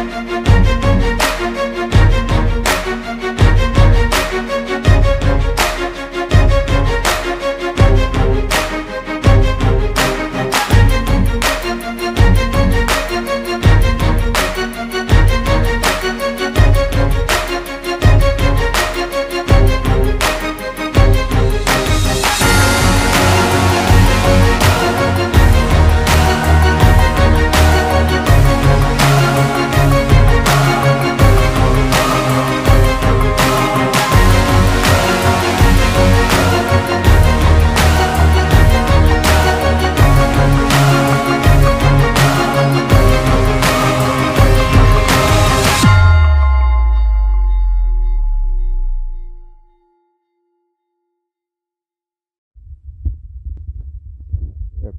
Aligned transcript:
a 0.00 0.39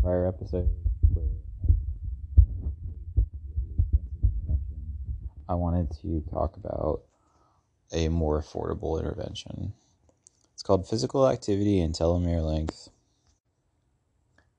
prior 0.01 0.27
episode 0.27 0.67
where 1.13 1.25
I 5.47 5.53
wanted 5.53 5.91
to 6.01 6.23
talk 6.31 6.57
about 6.57 7.01
a 7.91 8.07
more 8.09 8.41
affordable 8.41 8.99
intervention. 8.99 9.73
It's 10.53 10.63
called 10.63 10.87
Physical 10.87 11.27
Activity 11.27 11.81
and 11.81 11.93
Telomere 11.93 12.43
Length 12.43 12.89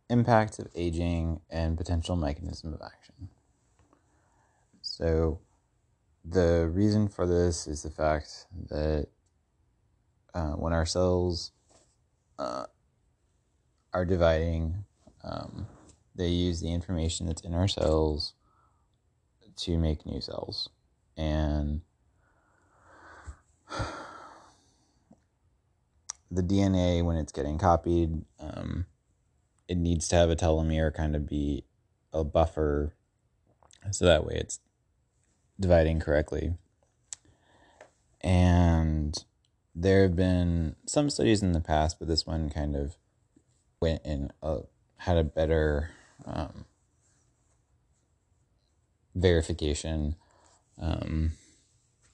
Impact 0.09 0.61
of 0.61 0.69
Aging 0.77 1.41
and 1.51 1.77
Potential 1.77 2.15
Mechanism 2.15 2.73
of 2.75 2.81
Action. 2.83 3.29
So, 4.81 5.41
the 6.25 6.71
reason 6.73 7.09
for 7.09 7.27
this 7.27 7.67
is 7.67 7.83
the 7.83 7.91
fact 7.91 8.47
that 8.69 9.09
uh, 10.35 10.53
when 10.53 10.73
our 10.73 10.87
cells 10.87 11.51
uh, 12.39 12.67
are 13.93 14.05
dividing 14.05 14.85
um, 15.25 15.67
they 16.15 16.29
use 16.29 16.61
the 16.61 16.73
information 16.73 17.27
that's 17.27 17.43
in 17.43 17.55
our 17.55 17.69
cells 17.69 18.35
to 19.57 19.79
make 19.79 20.07
new 20.07 20.21
cells. 20.21 20.69
And 21.17 21.83
the 26.31 26.43
DNA, 26.43 27.05
when 27.05 27.17
it's 27.17 27.33
getting 27.33 27.59
copied, 27.59 28.25
um, 28.41 28.87
it 29.69 29.77
needs 29.77 30.09
to 30.09 30.17
have 30.17 30.31
a 30.31 30.37
telomere 30.37 30.93
kind 30.93 31.17
of 31.17 31.29
be 31.29 31.65
a 32.13 32.25
buffer 32.25 32.95
so 33.91 34.05
that 34.05 34.25
way 34.25 34.35
it's 34.37 34.61
dividing 35.59 36.01
correctly. 36.01 36.55
And 38.21 39.17
there 39.75 40.03
have 40.03 40.15
been 40.15 40.77
some 40.87 41.11
studies 41.11 41.43
in 41.43 41.53
the 41.53 41.61
past, 41.61 41.99
but 41.99 42.09
this 42.09 42.27
one 42.27 42.51
kind 42.51 42.77
of 42.77 42.97
went 43.81 44.03
in 44.05 44.31
a 44.43 44.61
had 45.03 45.17
a 45.17 45.25
better 45.25 45.91
um, 46.25 46.65
verification 49.17 50.15
um, 50.81 51.33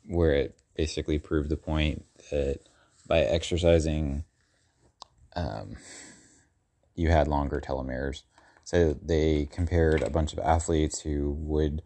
where 0.06 0.32
it 0.32 0.58
basically 0.74 1.18
proved 1.18 1.50
the 1.50 1.56
point 1.58 2.06
that 2.30 2.60
by 3.06 3.18
exercising, 3.18 4.24
um, 5.36 5.76
you 6.94 7.10
had 7.10 7.28
longer 7.28 7.60
telomeres. 7.60 8.22
So 8.64 8.96
they 9.02 9.50
compared 9.52 10.02
a 10.02 10.08
bunch 10.08 10.32
of 10.32 10.38
athletes 10.38 11.00
who 11.00 11.32
would 11.40 11.82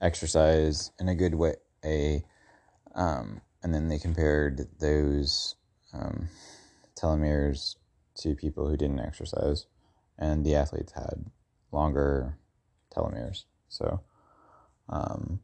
exercise 0.00 0.90
in 0.98 1.10
a 1.10 1.14
good 1.14 1.34
way, 1.34 2.24
um, 2.94 3.42
and 3.62 3.74
then 3.74 3.88
they 3.88 3.98
compared 3.98 4.68
those 4.80 5.54
um, 5.92 6.30
telomeres 6.98 7.76
to 8.20 8.34
people 8.34 8.66
who 8.66 8.78
didn't 8.78 9.00
exercise 9.00 9.66
and 10.18 10.44
the 10.44 10.54
athletes 10.54 10.92
had 10.92 11.26
longer 11.72 12.38
telomeres. 12.94 13.44
So 13.68 14.00
um, 14.88 15.40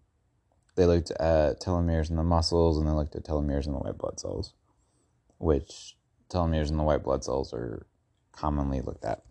they 0.77 0.87
looked 0.87 1.11
at 1.13 1.61
telomeres 1.61 2.11
in 2.11 2.17
the 2.17 2.23
muscles 2.23 2.79
and 2.79 2.87
they 2.87 2.93
looked 2.93 3.17
at 3.17 3.25
telomeres 3.25 3.67
in 3.67 3.73
the 3.73 3.79
white 3.79 3.99
blood 3.99 4.19
cells, 4.19 4.55
which 5.39 5.97
telomeres 6.29 6.71
in 6.71 6.77
the 6.77 6.83
white 6.83 7.03
blood 7.03 7.25
cells 7.25 7.53
are 7.53 7.87
commonly 8.33 8.81
looked 8.81 9.05
at. 9.05 9.23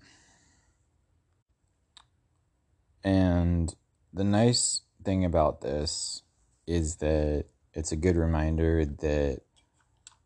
And 3.04 3.74
the 4.14 4.24
nice 4.24 4.82
thing 5.04 5.26
about 5.26 5.62
this 5.62 6.22
is 6.68 6.98
that 6.98 7.46
it's 7.74 7.92
a 7.92 7.96
good 7.96 8.16
reminder 8.16 8.86
that 8.86 9.42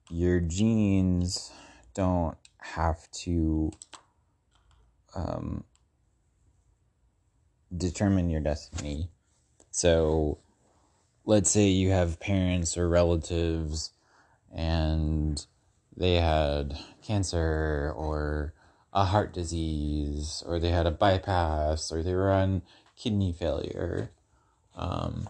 your 0.09 0.39
genes 0.39 1.51
don't 1.93 2.37
have 2.59 3.09
to 3.11 3.71
um, 5.15 5.63
determine 7.75 8.29
your 8.29 8.41
destiny. 8.41 9.09
So, 9.71 10.37
let's 11.25 11.49
say 11.49 11.67
you 11.67 11.89
have 11.89 12.19
parents 12.19 12.77
or 12.77 12.87
relatives 12.87 13.91
and 14.53 15.45
they 15.97 16.15
had 16.15 16.77
cancer 17.01 17.93
or 17.95 18.53
a 18.93 19.05
heart 19.05 19.33
disease 19.33 20.43
or 20.45 20.59
they 20.59 20.69
had 20.69 20.85
a 20.85 20.91
bypass 20.91 21.91
or 21.91 22.03
they 22.03 22.13
were 22.13 22.31
on 22.31 22.61
kidney 22.95 23.33
failure. 23.33 24.11
Um, 24.75 25.29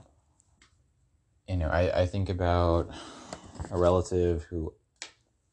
you 1.47 1.57
know, 1.57 1.69
I, 1.69 2.01
I 2.01 2.06
think 2.06 2.29
about 2.29 2.90
a 3.72 3.78
relative 3.78 4.44
who 4.44 4.74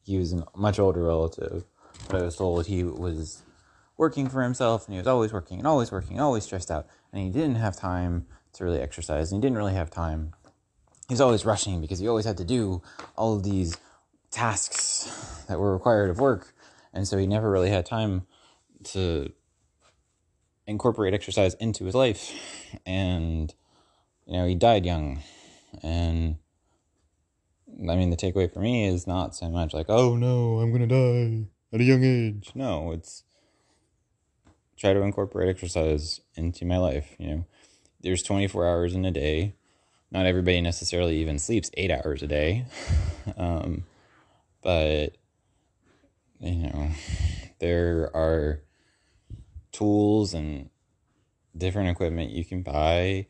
he 0.03 0.17
was 0.17 0.33
a 0.33 0.45
much 0.55 0.79
older 0.79 1.03
relative, 1.03 1.63
but 2.09 2.21
I 2.21 2.25
was 2.25 2.35
told 2.35 2.65
he 2.65 2.83
was 2.83 3.41
working 3.97 4.27
for 4.27 4.41
himself 4.41 4.87
and 4.87 4.93
he 4.93 4.97
was 4.97 5.07
always 5.07 5.31
working 5.31 5.59
and 5.59 5.67
always 5.67 5.91
working, 5.91 6.19
always 6.19 6.43
stressed 6.43 6.71
out. 6.71 6.87
And 7.11 7.21
he 7.21 7.29
didn't 7.29 7.55
have 7.55 7.75
time 7.75 8.25
to 8.53 8.63
really 8.63 8.79
exercise 8.79 9.31
and 9.31 9.41
he 9.41 9.47
didn't 9.47 9.57
really 9.57 9.73
have 9.73 9.91
time. 9.91 10.33
He 11.07 11.13
was 11.13 11.21
always 11.21 11.45
rushing 11.45 11.81
because 11.81 11.99
he 11.99 12.07
always 12.07 12.25
had 12.25 12.37
to 12.37 12.45
do 12.45 12.81
all 13.15 13.35
of 13.35 13.43
these 13.43 13.77
tasks 14.31 15.43
that 15.47 15.59
were 15.59 15.73
required 15.73 16.09
of 16.09 16.19
work. 16.19 16.53
And 16.93 17.07
so 17.07 17.17
he 17.17 17.27
never 17.27 17.49
really 17.49 17.69
had 17.69 17.85
time 17.85 18.25
to 18.85 19.31
incorporate 20.65 21.13
exercise 21.13 21.53
into 21.55 21.85
his 21.85 21.95
life. 21.95 22.31
And, 22.85 23.53
you 24.25 24.33
know, 24.33 24.47
he 24.47 24.55
died 24.55 24.85
young. 24.85 25.21
And 25.81 26.37
I 27.89 27.95
mean, 27.95 28.09
the 28.09 28.17
takeaway 28.17 28.51
for 28.51 28.59
me 28.59 28.87
is 28.87 29.07
not 29.07 29.35
so 29.35 29.49
much 29.49 29.73
like, 29.73 29.87
oh 29.89 30.15
no, 30.15 30.59
I'm 30.59 30.71
going 30.71 30.87
to 30.87 31.43
die 31.43 31.47
at 31.73 31.81
a 31.81 31.83
young 31.83 32.03
age. 32.03 32.51
No, 32.55 32.91
it's 32.91 33.23
try 34.83 34.91
to 34.91 35.01
incorporate 35.01 35.47
exercise 35.47 36.19
into 36.35 36.65
my 36.65 36.75
life. 36.75 37.15
You 37.17 37.27
know, 37.27 37.45
there's 38.01 38.21
24 38.21 38.67
hours 38.67 38.93
in 38.93 39.05
a 39.05 39.11
day. 39.11 39.55
Not 40.11 40.25
everybody 40.25 40.59
necessarily 40.59 41.19
even 41.19 41.39
sleeps 41.39 41.71
eight 41.75 41.89
hours 41.89 42.21
a 42.21 42.27
day. 42.27 42.65
Um, 43.37 43.85
but, 44.61 45.15
you 46.41 46.67
know, 46.67 46.89
there 47.59 48.11
are 48.13 48.61
tools 49.71 50.33
and 50.33 50.69
different 51.57 51.89
equipment 51.89 52.31
you 52.31 52.43
can 52.43 52.63
buy. 52.63 53.27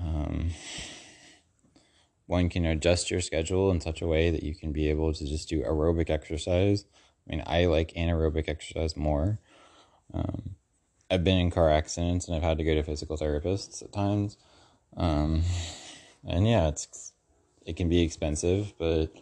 Um, 0.00 0.50
one 2.26 2.48
can 2.48 2.64
adjust 2.64 3.10
your 3.10 3.20
schedule 3.20 3.72
in 3.72 3.80
such 3.80 4.00
a 4.00 4.06
way 4.06 4.30
that 4.30 4.44
you 4.44 4.54
can 4.54 4.70
be 4.70 4.88
able 4.90 5.12
to 5.12 5.26
just 5.26 5.48
do 5.48 5.64
aerobic 5.64 6.08
exercise. 6.08 6.84
I 7.28 7.34
mean, 7.34 7.42
I 7.44 7.64
like 7.66 7.94
anaerobic 7.94 8.48
exercise 8.48 8.96
more. 8.96 9.40
Um, 10.14 10.54
I've 11.10 11.24
been 11.24 11.38
in 11.38 11.50
car 11.50 11.70
accidents 11.70 12.26
and 12.26 12.36
I've 12.36 12.42
had 12.42 12.58
to 12.58 12.64
go 12.64 12.74
to 12.74 12.82
physical 12.82 13.16
therapists 13.16 13.82
at 13.82 13.92
times. 13.92 14.36
Um, 14.96 15.42
and 16.26 16.46
yeah, 16.48 16.68
it's 16.68 17.12
it 17.64 17.76
can 17.76 17.88
be 17.88 18.02
expensive, 18.02 18.72
but 18.78 19.12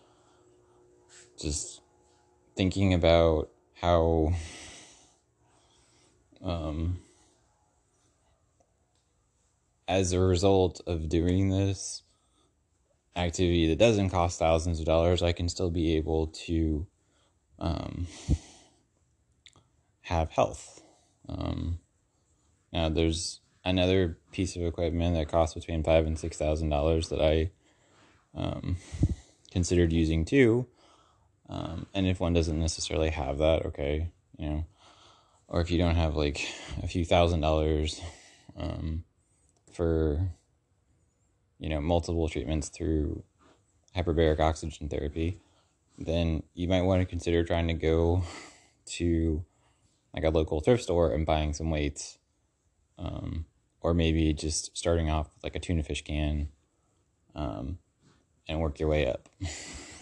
just 1.41 1.81
thinking 2.57 2.95
about 2.95 3.51
how 3.81 4.33
um, 6.43 6.99
as 9.89 10.13
a 10.13 10.21
result 10.21 10.81
of 10.87 11.09
doing 11.09 11.51
this 11.51 12.03
activity 13.17 13.69
that 13.69 13.79
doesn't 13.79 14.11
cost 14.11 14.39
thousands 14.39 14.81
of 14.81 14.87
dollars, 14.87 15.23
I 15.23 15.33
can 15.33 15.49
still 15.49 15.71
be 15.71 15.97
able 15.97 16.29
to 16.47 16.87
um, 17.59 18.07
have 20.03 20.31
health. 20.31 20.84
Um, 21.29 21.79
now, 22.73 22.89
there's 22.89 23.41
another 23.65 24.19
piece 24.33 24.57
of 24.57 24.63
equipment 24.63 25.17
that 25.17 25.29
costs 25.29 25.55
between 25.55 25.83
five 25.83 26.07
and 26.07 26.19
six 26.19 26.37
thousand 26.37 26.69
dollars 26.69 27.09
that 27.09 27.21
I 27.21 27.51
um, 28.35 28.77
considered 29.51 29.93
using 29.93 30.25
too. 30.25 30.67
Um, 31.49 31.87
and 31.95 32.07
if 32.07 32.21
one 32.21 32.33
doesn't 32.33 32.59
necessarily 32.59 33.11
have 33.11 33.39
that, 33.39 33.67
okay, 33.67 34.11
you 34.39 34.49
know, 34.49 34.65
or 35.49 35.61
if 35.61 35.71
you 35.71 35.79
don't 35.79 35.95
have 35.95 36.17
like 36.17 36.47
a 36.83 36.89
few 36.89 37.05
thousand 37.05 37.41
dollars 37.41 38.01
um, 38.57 39.05
for 39.73 40.31
you 41.59 41.69
know 41.69 41.81
multiple 41.81 42.29
treatments 42.29 42.69
through 42.69 43.23
hyperbaric 43.97 44.41
oxygen 44.41 44.89
therapy, 44.89 45.39
then 45.99 46.43
you 46.55 46.67
might 46.69 46.83
want 46.83 47.01
to 47.01 47.07
consider 47.07 47.45
trying 47.45 47.69
to 47.69 47.75
go 47.75 48.23
to 48.87 49.45
like 50.15 50.25
a 50.25 50.31
local 50.31 50.61
thrift 50.61 50.85
store 50.85 51.13
and 51.13 51.27
buying 51.27 51.53
some 51.53 51.71
weights. 51.71 52.19
Um, 52.99 53.47
or 53.85 53.93
maybe 53.93 54.33
just 54.33 54.77
starting 54.77 55.11
off 55.11 55.29
with 55.35 55.45
like 55.45 55.55
a 55.55 55.61
tuna 55.61 55.83
fish 55.83 56.03
can 56.03 56.49
um, 57.35 57.79
and 58.49 58.59
work 58.59 58.81
your 58.81 58.89
way 58.89 59.07
up. 59.07 59.29